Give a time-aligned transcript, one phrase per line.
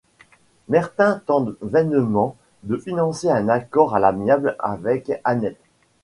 [0.67, 5.55] Merthin tente vainement de financer un accord à l'amiable avec Annet.